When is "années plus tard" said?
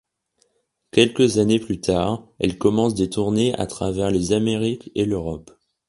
1.37-2.25